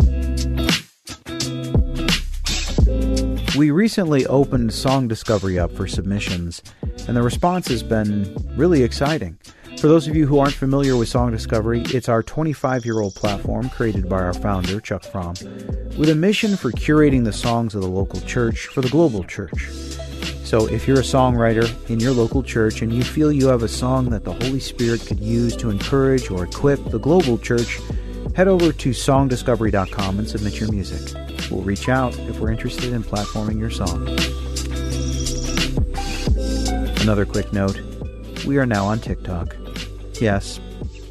We 3.57 3.71
recently 3.71 4.27
opened 4.27 4.75
Song 4.75 5.09
Discovery 5.09 5.59
up 5.59 5.73
for 5.73 5.87
submissions, 5.87 6.63
and 7.09 7.17
the 7.17 7.23
response 7.23 7.69
has 7.69 7.83
been 7.83 8.37
really 8.57 8.83
exciting. 8.83 9.39
For 9.79 9.89
those 9.89 10.07
of 10.07 10.15
you 10.15 10.27
who 10.27 10.39
aren't 10.39 10.53
familiar 10.53 10.99
with 10.99 11.09
Song 11.09 11.31
Discovery, 11.31 11.81
it's 11.87 12.11
our 12.11 12.23
25 12.23 12.85
year 12.85 13.01
old 13.01 13.15
platform 13.15 13.71
created 13.71 14.07
by 14.07 14.21
our 14.21 14.35
founder, 14.35 14.83
Chuck 14.83 15.03
Fromm, 15.03 15.33
with 15.97 16.11
a 16.11 16.15
mission 16.15 16.59
for 16.59 16.73
curating 16.73 17.25
the 17.25 17.33
songs 17.33 17.75
of 17.75 17.81
the 17.81 17.89
local 17.89 18.21
church 18.21 18.67
for 18.67 18.83
the 18.83 18.91
global 18.91 19.25
church. 19.25 19.71
So 20.51 20.67
if 20.67 20.89
you're 20.89 20.99
a 20.99 21.03
songwriter 21.03 21.71
in 21.89 22.01
your 22.01 22.11
local 22.11 22.43
church 22.43 22.83
and 22.83 22.93
you 22.93 23.05
feel 23.05 23.31
you 23.31 23.47
have 23.47 23.63
a 23.63 23.69
song 23.69 24.11
that 24.11 24.25
the 24.25 24.33
Holy 24.33 24.59
Spirit 24.59 25.07
could 25.07 25.21
use 25.21 25.55
to 25.59 25.71
encourage 25.71 26.29
or 26.29 26.43
equip 26.43 26.85
the 26.87 26.99
global 26.99 27.39
church, 27.39 27.79
head 28.35 28.49
over 28.49 28.73
to 28.73 28.91
songdiscovery.com 28.91 30.19
and 30.19 30.29
submit 30.29 30.59
your 30.59 30.69
music. 30.73 31.17
We'll 31.53 31.63
reach 31.63 31.89
out 31.89 32.19
if 32.19 32.41
we're 32.41 32.51
interested 32.51 32.93
in 32.93 33.05
platforming 33.05 33.61
your 33.61 33.71
song. 33.71 34.09
Another 37.01 37.25
quick 37.25 37.53
note 37.53 37.81
we 38.45 38.59
are 38.59 38.67
now 38.67 38.87
on 38.87 38.99
TikTok. 38.99 39.55
Yes, 40.21 40.59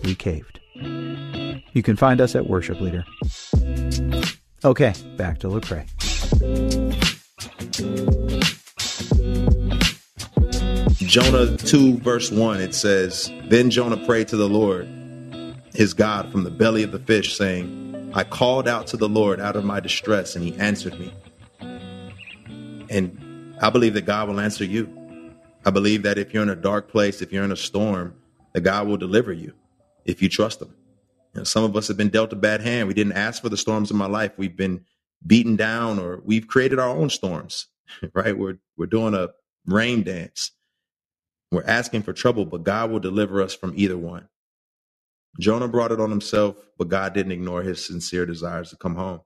we 0.03 0.15
caved. 0.15 0.59
You 0.75 1.81
can 1.81 1.95
find 1.95 2.19
us 2.19 2.35
at 2.35 2.49
Worship 2.49 2.81
Leader. 2.81 3.05
Okay, 4.65 4.93
back 5.15 5.39
to 5.39 5.47
Lecrae. 5.47 5.87
Jonah 11.09 11.57
2, 11.57 11.97
verse 12.01 12.29
1, 12.29 12.61
it 12.61 12.75
says, 12.75 13.31
Then 13.45 13.71
Jonah 13.71 13.97
prayed 14.05 14.27
to 14.27 14.37
the 14.37 14.47
Lord, 14.47 14.87
his 15.73 15.95
God, 15.95 16.31
from 16.31 16.43
the 16.43 16.51
belly 16.51 16.83
of 16.83 16.91
the 16.91 16.99
fish, 16.99 17.35
saying, 17.35 18.11
I 18.13 18.23
called 18.23 18.67
out 18.67 18.85
to 18.87 18.97
the 18.97 19.09
Lord 19.09 19.39
out 19.39 19.55
of 19.55 19.65
my 19.65 19.79
distress, 19.79 20.35
and 20.35 20.45
he 20.45 20.55
answered 20.57 20.99
me. 20.99 21.11
And 22.91 23.57
I 23.59 23.71
believe 23.71 23.95
that 23.95 24.05
God 24.05 24.29
will 24.29 24.39
answer 24.39 24.63
you. 24.63 25.33
I 25.65 25.71
believe 25.71 26.03
that 26.03 26.19
if 26.19 26.31
you're 26.31 26.43
in 26.43 26.49
a 26.49 26.55
dark 26.55 26.91
place, 26.91 27.23
if 27.23 27.33
you're 27.33 27.43
in 27.43 27.51
a 27.51 27.57
storm, 27.57 28.13
that 28.53 28.61
God 28.61 28.87
will 28.87 28.97
deliver 28.97 29.33
you 29.33 29.53
if 30.05 30.21
you 30.21 30.29
trust 30.29 30.61
him. 30.61 30.75
You 31.33 31.39
know, 31.39 31.43
some 31.43 31.63
of 31.63 31.75
us 31.75 31.87
have 31.87 31.97
been 31.97 32.09
dealt 32.09 32.33
a 32.33 32.35
bad 32.35 32.61
hand. 32.61 32.87
We 32.87 32.93
didn't 32.93 33.13
ask 33.13 33.41
for 33.41 33.49
the 33.49 33.57
storms 33.57 33.89
in 33.89 33.97
my 33.97 34.05
life. 34.05 34.33
We've 34.37 34.55
been 34.55 34.85
beaten 35.25 35.55
down 35.55 35.97
or 35.97 36.21
we've 36.23 36.47
created 36.47 36.77
our 36.77 36.89
own 36.89 37.09
storms, 37.09 37.65
right? 38.13 38.37
We're, 38.37 38.59
we're 38.77 38.85
doing 38.85 39.15
a 39.15 39.29
rain 39.65 40.03
dance. 40.03 40.51
We're 41.51 41.63
asking 41.65 42.03
for 42.03 42.13
trouble, 42.13 42.45
but 42.45 42.63
God 42.63 42.91
will 42.91 42.99
deliver 42.99 43.41
us 43.41 43.55
from 43.55 43.73
either 43.75 43.97
one. 43.97 44.27
Jonah 45.39 45.67
brought 45.67 45.91
it 45.91 46.01
on 46.01 46.09
himself, 46.11 46.57
but 46.77 46.89
God 46.89 47.13
didn't 47.13 47.31
ignore 47.33 47.63
his 47.63 47.85
sincere 47.85 48.25
desires 48.25 48.71
to 48.71 48.77
come 48.77 48.95
home. 48.95 49.21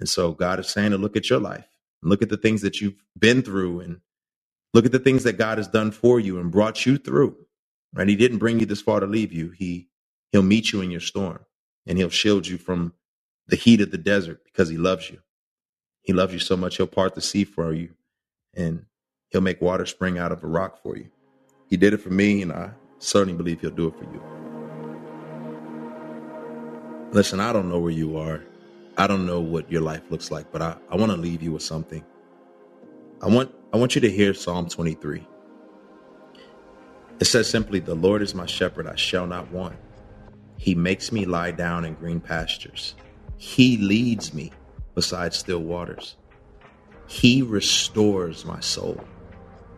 And 0.00 0.08
so 0.08 0.32
God 0.32 0.60
is 0.60 0.68
saying 0.68 0.92
to 0.92 0.98
look 0.98 1.16
at 1.16 1.30
your 1.30 1.40
life, 1.40 1.66
look 2.02 2.22
at 2.22 2.28
the 2.28 2.36
things 2.36 2.62
that 2.62 2.80
you've 2.80 3.02
been 3.18 3.42
through, 3.42 3.80
and 3.80 4.00
look 4.74 4.86
at 4.86 4.92
the 4.92 4.98
things 5.00 5.24
that 5.24 5.38
God 5.38 5.58
has 5.58 5.68
done 5.68 5.92
for 5.92 6.20
you 6.20 6.38
and 6.38 6.50
brought 6.52 6.86
you 6.86 6.98
through. 6.98 7.36
Right? 7.94 8.08
He 8.08 8.16
didn't 8.16 8.38
bring 8.38 8.60
you 8.60 8.66
this 8.66 8.82
far 8.82 9.00
to 9.00 9.06
leave 9.06 9.32
you. 9.32 9.50
He 9.50 9.88
he'll 10.32 10.42
meet 10.42 10.72
you 10.72 10.82
in 10.82 10.90
your 10.90 11.00
storm, 11.00 11.40
and 11.86 11.98
he'll 11.98 12.10
shield 12.10 12.46
you 12.46 12.58
from 12.58 12.94
the 13.48 13.56
heat 13.56 13.80
of 13.80 13.90
the 13.90 13.98
desert 13.98 14.42
because 14.44 14.68
he 14.68 14.78
loves 14.78 15.10
you. 15.10 15.20
He 16.02 16.12
loves 16.12 16.32
you 16.32 16.38
so 16.40 16.56
much 16.56 16.76
he'll 16.78 16.86
part 16.86 17.14
the 17.14 17.22
sea 17.22 17.44
for 17.44 17.72
you, 17.74 17.94
and 18.54 18.86
he'll 19.30 19.42
make 19.42 19.60
water 19.62 19.86
spring 19.86 20.18
out 20.18 20.32
of 20.32 20.44
a 20.44 20.48
rock 20.48 20.82
for 20.82 20.96
you. 20.96 21.10
He 21.68 21.76
did 21.76 21.92
it 21.92 21.98
for 21.98 22.10
me, 22.10 22.42
and 22.42 22.52
I 22.52 22.70
certainly 22.98 23.36
believe 23.36 23.60
He'll 23.60 23.70
do 23.70 23.88
it 23.88 23.96
for 23.96 24.04
you. 24.04 24.22
Listen, 27.12 27.40
I 27.40 27.52
don't 27.52 27.68
know 27.68 27.78
where 27.78 27.92
you 27.92 28.18
are. 28.18 28.42
I 28.96 29.06
don't 29.06 29.26
know 29.26 29.40
what 29.40 29.70
your 29.70 29.80
life 29.82 30.02
looks 30.10 30.30
like, 30.30 30.50
but 30.52 30.60
I, 30.60 30.76
I 30.90 30.96
want 30.96 31.12
to 31.12 31.16
leave 31.18 31.42
you 31.42 31.52
with 31.52 31.62
something. 31.62 32.04
I 33.22 33.28
want 33.28 33.54
I 33.72 33.76
want 33.76 33.94
you 33.94 34.00
to 34.00 34.10
hear 34.10 34.34
Psalm 34.34 34.68
23. 34.68 35.26
It 37.20 37.24
says 37.24 37.48
simply, 37.50 37.80
The 37.80 37.94
Lord 37.94 38.22
is 38.22 38.34
my 38.34 38.46
shepherd, 38.46 38.86
I 38.86 38.96
shall 38.96 39.26
not 39.26 39.50
want. 39.50 39.76
He 40.56 40.74
makes 40.74 41.12
me 41.12 41.24
lie 41.26 41.50
down 41.50 41.84
in 41.84 41.94
green 41.94 42.20
pastures. 42.20 42.94
He 43.36 43.76
leads 43.76 44.34
me 44.34 44.52
beside 44.94 45.34
still 45.34 45.60
waters. 45.60 46.16
He 47.06 47.42
restores 47.42 48.44
my 48.44 48.60
soul. 48.60 49.00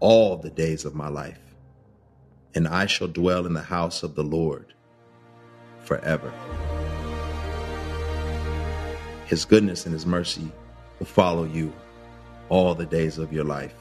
all 0.00 0.36
the 0.36 0.50
days 0.50 0.84
of 0.84 0.94
my 0.94 1.08
life, 1.08 1.40
and 2.54 2.68
I 2.68 2.86
shall 2.86 3.08
dwell 3.08 3.46
in 3.46 3.54
the 3.54 3.62
house 3.62 4.02
of 4.02 4.14
the 4.14 4.24
Lord 4.24 4.74
forever. 5.82 6.32
His 9.26 9.44
goodness 9.44 9.86
and 9.86 9.92
his 9.92 10.06
mercy 10.06 10.50
will 10.98 11.06
follow 11.06 11.44
you 11.44 11.72
all 12.48 12.74
the 12.74 12.86
days 12.86 13.18
of 13.18 13.32
your 13.32 13.44
life. 13.44 13.74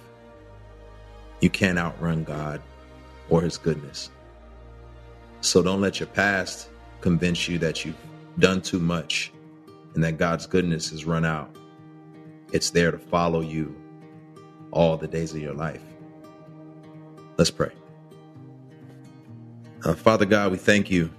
You 1.42 1.50
can't 1.50 1.78
outrun 1.78 2.24
God 2.24 2.62
or 3.30 3.42
his 3.42 3.58
goodness. 3.58 4.10
So 5.42 5.62
don't 5.62 5.82
let 5.82 6.00
your 6.00 6.08
past 6.08 6.70
convince 7.02 7.48
you 7.48 7.60
that 7.60 7.86
you've 7.86 7.96
done 8.40 8.62
too 8.62 8.80
much 8.80 9.32
and 9.94 10.04
that 10.04 10.18
God's 10.18 10.48
goodness 10.48 10.90
has 10.90 11.06
run 11.06 11.26
out. 11.26 11.56
It's 12.52 12.72
there 12.72 12.92
to 12.92 12.98
follow 12.98 13.42
you 13.42 13.76
all 14.72 14.98
the 14.98 15.08
days 15.08 15.34
of 15.34 15.42
your 15.42 15.54
life. 15.54 15.84
Let's 17.38 17.52
pray. 17.52 17.72
Uh, 19.84 19.94
Father 19.94 20.26
God, 20.26 20.52
we 20.52 20.58
thank 20.58 20.90
you 20.90 21.12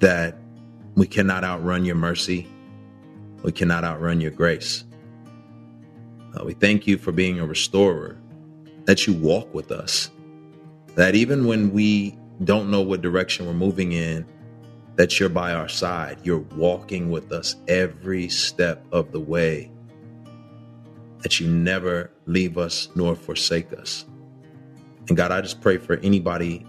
that 0.00 0.36
we 0.94 1.06
cannot 1.06 1.44
outrun 1.44 1.84
your 1.84 1.94
mercy. 1.94 2.48
We 3.42 3.52
cannot 3.52 3.84
outrun 3.84 4.20
your 4.20 4.30
grace. 4.30 4.84
Uh, 6.34 6.44
we 6.44 6.54
thank 6.54 6.86
you 6.86 6.96
for 6.96 7.12
being 7.12 7.38
a 7.40 7.46
restorer, 7.46 8.18
that 8.84 9.06
you 9.06 9.12
walk 9.12 9.52
with 9.54 9.70
us, 9.70 10.10
that 10.96 11.14
even 11.14 11.46
when 11.46 11.72
we 11.72 12.18
don't 12.44 12.70
know 12.70 12.80
what 12.80 13.00
direction 13.00 13.46
we're 13.46 13.52
moving 13.52 13.92
in, 13.92 14.26
that 14.96 15.18
you're 15.18 15.28
by 15.28 15.52
our 15.52 15.68
side. 15.68 16.18
You're 16.22 16.38
walking 16.56 17.10
with 17.10 17.32
us 17.32 17.56
every 17.68 18.28
step 18.28 18.84
of 18.92 19.12
the 19.12 19.20
way, 19.20 19.70
that 21.20 21.38
you 21.38 21.48
never 21.48 22.10
leave 22.26 22.58
us 22.58 22.88
nor 22.94 23.14
forsake 23.14 23.72
us. 23.72 24.04
And 25.08 25.16
God, 25.16 25.32
I 25.32 25.40
just 25.40 25.60
pray 25.60 25.78
for 25.78 25.96
anybody 25.96 26.66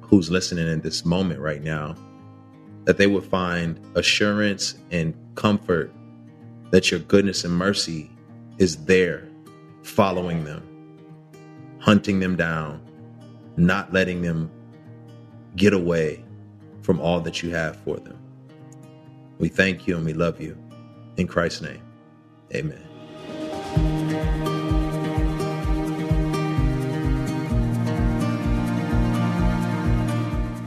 who's 0.00 0.30
listening 0.30 0.68
in 0.68 0.80
this 0.80 1.04
moment 1.04 1.40
right 1.40 1.62
now 1.62 1.96
that 2.84 2.98
they 2.98 3.06
would 3.06 3.24
find 3.24 3.80
assurance 3.94 4.74
and 4.90 5.14
comfort 5.34 5.92
that 6.70 6.90
your 6.90 7.00
goodness 7.00 7.44
and 7.44 7.54
mercy 7.54 8.10
is 8.58 8.84
there 8.84 9.28
following 9.82 10.44
them, 10.44 10.62
hunting 11.78 12.20
them 12.20 12.36
down, 12.36 12.80
not 13.56 13.92
letting 13.92 14.22
them 14.22 14.50
get 15.56 15.72
away 15.72 16.24
from 16.82 17.00
all 17.00 17.20
that 17.20 17.42
you 17.42 17.50
have 17.50 17.76
for 17.76 17.96
them. 17.96 18.18
We 19.38 19.48
thank 19.48 19.86
you 19.86 19.96
and 19.96 20.04
we 20.04 20.12
love 20.14 20.40
you. 20.40 20.56
In 21.16 21.26
Christ's 21.26 21.62
name, 21.62 21.82
amen. 22.54 24.51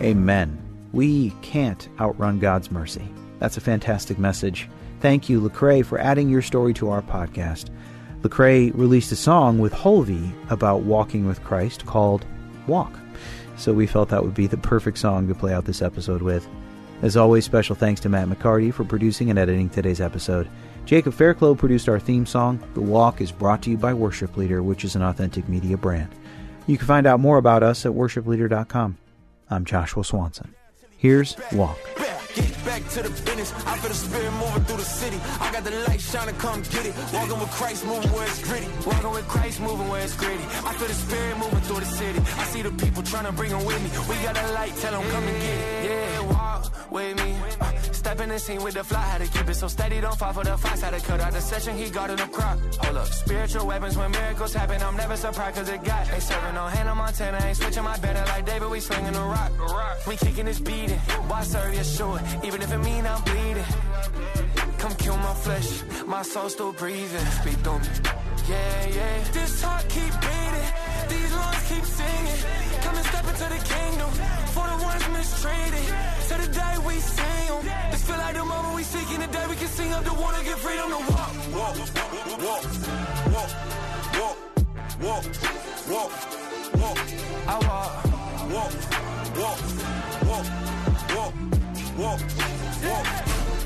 Amen. 0.05 0.61
We 0.93 1.31
can't 1.41 1.89
outrun 1.99 2.37
God's 2.37 2.69
mercy. 2.69 3.07
That's 3.39 3.57
a 3.57 3.61
fantastic 3.61 4.19
message. 4.19 4.69
Thank 4.99 5.29
you, 5.29 5.41
Lecrae, 5.41 5.83
for 5.83 5.97
adding 5.97 6.29
your 6.29 6.43
story 6.43 6.75
to 6.75 6.89
our 6.89 7.01
podcast. 7.01 7.69
Lecrae 8.21 8.71
released 8.75 9.11
a 9.11 9.15
song 9.15 9.57
with 9.57 9.73
Hulvey 9.73 10.31
about 10.51 10.81
walking 10.81 11.25
with 11.25 11.43
Christ 11.43 11.87
called 11.87 12.23
Walk. 12.67 12.93
So 13.57 13.73
we 13.73 13.87
felt 13.87 14.09
that 14.09 14.23
would 14.23 14.35
be 14.35 14.45
the 14.45 14.57
perfect 14.57 14.99
song 14.99 15.27
to 15.27 15.33
play 15.33 15.53
out 15.53 15.65
this 15.65 15.81
episode 15.81 16.21
with. 16.21 16.47
As 17.01 17.17
always, 17.17 17.43
special 17.43 17.75
thanks 17.75 17.99
to 18.01 18.09
Matt 18.09 18.27
McCartie 18.27 18.73
for 18.73 18.83
producing 18.83 19.31
and 19.31 19.39
editing 19.39 19.69
today's 19.69 20.01
episode. 20.01 20.47
Jacob 20.85 21.15
Fairclough 21.15 21.55
produced 21.55 21.89
our 21.89 21.99
theme 21.99 22.27
song. 22.27 22.63
The 22.75 22.81
Walk 22.81 23.21
is 23.21 23.31
brought 23.31 23.63
to 23.63 23.71
you 23.71 23.77
by 23.77 23.95
Worship 23.95 24.37
Leader, 24.37 24.61
which 24.61 24.85
is 24.85 24.95
an 24.95 25.01
authentic 25.01 25.49
media 25.49 25.77
brand. 25.77 26.09
You 26.67 26.77
can 26.77 26.85
find 26.85 27.07
out 27.07 27.19
more 27.19 27.37
about 27.37 27.63
us 27.63 27.87
at 27.87 27.91
worshipleader.com. 27.91 28.97
I'm 29.49 29.65
Joshua 29.65 30.03
Swanson. 30.03 30.53
Here's 30.97 31.35
Walk. 31.51 31.77
Back 32.65 32.89
to 32.89 33.03
the 33.03 33.09
business. 33.09 33.53
I 33.65 33.77
feel 33.77 33.89
the 33.89 33.95
spirit 33.95 34.31
moving 34.33 34.63
through 34.65 34.77
the 34.77 34.83
city. 34.83 35.17
I 35.39 35.51
got 35.53 35.63
the 35.63 35.71
light 35.87 36.01
shining, 36.01 36.35
come 36.35 36.61
get 36.63 36.85
it. 36.85 36.95
Walking 37.13 37.39
with 37.39 37.51
Christ, 37.51 37.85
moving 37.85 38.11
where 38.11 38.25
it's 38.25 38.43
gritty. 38.43 38.67
Walking 38.85 39.11
with 39.11 39.27
Christ, 39.27 39.61
moving 39.61 39.87
where 39.87 40.01
it's 40.01 40.15
gritty. 40.15 40.43
I 40.65 40.73
feel 40.73 40.87
the 40.87 40.93
spirit 40.93 41.37
moving 41.37 41.61
through 41.61 41.79
the 41.81 41.85
city. 41.85 42.19
I 42.19 42.43
see 42.45 42.63
the 42.63 42.71
people 42.71 43.03
trying 43.03 43.25
to 43.25 43.31
bring 43.31 43.51
them 43.51 43.63
with 43.65 43.79
me. 43.83 43.89
We 44.09 44.21
got 44.23 44.35
a 44.35 44.51
light, 44.53 44.75
tell 44.77 44.91
them 44.91 45.09
come 45.11 45.23
and 45.23 45.37
get 45.37 45.57
it. 45.57 45.89
Yeah, 45.89 46.19
walk 46.33 46.91
with 46.91 47.15
me. 47.23 47.35
Uh, 47.61 47.71
step 48.05 48.21
in 48.21 48.29
the 48.29 48.37
scene 48.37 48.61
with 48.61 48.75
the 48.75 48.83
fly, 48.83 49.01
had 49.01 49.21
to 49.25 49.27
keep 49.35 49.47
it 49.49 49.55
so 49.55 49.67
steady, 49.67 49.99
don't 49.99 50.15
fall 50.15 50.31
for 50.31 50.43
the 50.43 50.55
fights. 50.57 50.81
Had 50.81 50.93
to 50.93 51.01
cut 51.07 51.19
out 51.19 51.33
the 51.33 51.41
session, 51.41 51.75
he 51.75 51.85
in 51.85 52.17
the 52.23 52.29
crop. 52.31 52.57
Hold 52.83 52.97
up, 52.97 53.07
spiritual 53.07 53.65
weapons 53.65 53.97
when 53.97 54.11
miracles 54.11 54.53
happen. 54.53 54.79
I'm 54.83 54.95
never 54.95 55.17
surprised 55.17 55.55
cause 55.57 55.69
it 55.69 55.83
got. 55.83 56.03
Ain't 56.13 56.21
serving 56.21 56.53
no 56.53 56.65
hand 56.67 56.87
on 56.87 56.97
Montana, 56.97 57.39
ain't 57.43 57.57
switching 57.57 57.83
my 57.83 57.97
banner 57.97 58.23
like 58.33 58.45
David, 58.45 58.69
we 58.69 58.79
swinging 58.79 59.13
the 59.13 59.25
rock. 59.35 59.51
We 60.07 60.17
kicking 60.17 60.45
this 60.45 60.59
beating. 60.59 60.99
Why 61.29 61.41
serve 61.41 61.73
your 61.73 61.83
sure? 61.83 62.19
Even 62.43 62.61
if 62.61 62.71
it 62.71 62.81
mean 62.89 63.07
I'm 63.07 63.21
bleeding. 63.23 63.69
Come 64.77 64.93
kill 65.03 65.17
my 65.17 65.33
flesh, 65.45 65.69
my 66.05 66.21
soul 66.21 66.49
still 66.49 66.73
breathing. 66.73 67.25
Speak 67.41 67.57
through 67.65 67.79
me. 67.79 67.87
Yeah, 68.47 68.97
yeah. 68.97 69.23
This 69.33 69.63
heart 69.63 69.85
keep 69.95 70.13
beating, 70.25 70.69
these 71.09 71.31
lungs 71.33 71.63
keep 71.69 71.85
singing. 71.97 72.74
Come 73.37 73.51
and 73.51 73.61
step 73.61 73.69
into 73.69 73.69
the 73.69 73.75
kingdom 73.75 74.11
for 74.53 74.67
the 74.67 74.77
ones 74.83 75.07
mistreated. 75.09 75.85
To 76.29 76.35
the 76.41 76.47
day 76.53 76.75
we 76.85 76.99
sing 76.99 77.47
them. 77.47 77.65
This 77.91 78.03
feel 78.03 78.17
like 78.17 78.35
the 78.35 78.45
moment 78.45 78.75
we 78.75 78.83
seeking 78.83 79.19
the 79.19 79.27
day 79.27 79.45
we 79.49 79.55
can 79.55 79.67
sing 79.67 79.91
up 79.93 80.03
the 80.03 80.13
water, 80.13 80.43
get 80.43 80.57
freedom 80.57 80.89
to 80.89 80.97
walk. 81.11 81.31
Walk, 81.53 81.75
walk, 81.77 82.39
walk, 82.39 82.63
walk, 83.33 83.51
walk, 84.15 84.35
walk, 85.01 85.25
walk, 85.89 86.11
walk. 86.79 86.97
I 87.47 87.57
walk, 87.67 87.91
walk, 88.53 88.73
walk, 89.35 89.59
walk, 90.25 90.45
walk, 91.15 91.35
walk, 91.97 92.21
walk, 92.83 93.07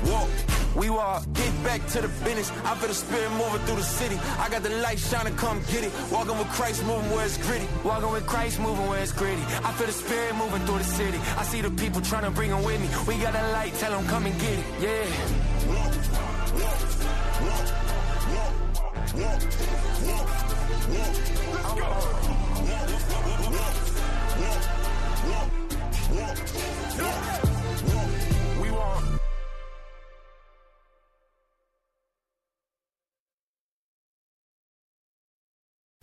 walk. 0.04 0.59
We 0.76 0.88
walk, 0.88 1.24
get 1.32 1.52
back 1.64 1.84
to 1.88 2.00
the 2.00 2.08
business. 2.24 2.50
I 2.64 2.74
feel 2.76 2.88
the 2.88 2.94
spirit 2.94 3.30
moving 3.32 3.60
through 3.66 3.76
the 3.76 3.82
city. 3.82 4.18
I 4.38 4.48
got 4.48 4.62
the 4.62 4.70
light 4.70 4.98
shining, 4.98 5.34
come 5.36 5.60
get 5.72 5.84
it. 5.84 5.92
Walking 6.12 6.38
with 6.38 6.48
Christ, 6.48 6.84
moving 6.84 7.10
where 7.10 7.24
it's 7.26 7.38
gritty. 7.38 7.66
Walking 7.84 8.12
with 8.12 8.26
Christ, 8.26 8.60
moving 8.60 8.86
where 8.86 9.00
it's 9.00 9.12
gritty. 9.12 9.42
I 9.64 9.72
feel 9.72 9.86
the 9.86 9.92
spirit 9.92 10.34
moving 10.36 10.64
through 10.66 10.78
the 10.78 10.84
city. 10.84 11.18
I 11.36 11.42
see 11.42 11.60
the 11.60 11.70
people 11.70 12.00
trying 12.00 12.24
to 12.24 12.30
bring 12.30 12.50
them 12.50 12.62
with 12.62 12.80
me. 12.80 12.88
We 13.06 13.20
got 13.20 13.34
a 13.34 13.42
light, 13.52 13.74
tell 13.74 13.90
them 13.90 14.06
come 14.06 14.26
and 14.26 14.40
get 14.40 14.58
it. 14.58 14.64
Yeah. 14.80 15.40